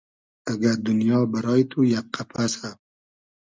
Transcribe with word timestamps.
اگۂ 0.51 0.71
دونیا 0.85 1.19
بئرای 1.31 1.63
تو 1.71 1.79
یئگ 1.91 2.05
قئپئسۂ 2.13 2.69